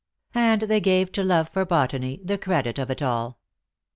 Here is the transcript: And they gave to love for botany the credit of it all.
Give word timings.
And 0.33 0.63
they 0.63 0.79
gave 0.79 1.11
to 1.11 1.21
love 1.21 1.49
for 1.49 1.63
botany 1.63 2.19
the 2.23 2.39
credit 2.39 2.79
of 2.79 2.89
it 2.89 3.03
all. 3.03 3.37